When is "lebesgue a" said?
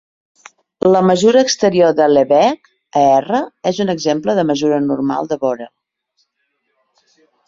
2.13-3.03